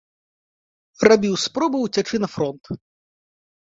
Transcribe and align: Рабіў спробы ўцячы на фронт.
Рабіў 1.09 1.37
спробы 1.45 1.77
ўцячы 1.85 2.15
на 2.27 2.35
фронт. 2.37 2.77